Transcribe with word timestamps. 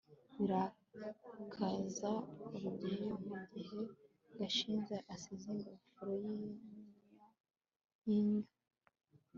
birakaza 0.39 2.11
rugeyo 2.53 3.11
mugihe 3.27 3.79
gashinzi 4.37 4.95
asize 5.13 5.47
ingofero 5.53 6.11
yinyo 6.23 6.51
yinyo 8.07 8.49